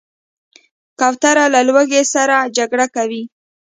[0.99, 3.23] کوتره له لوږې سره جګړه کوي.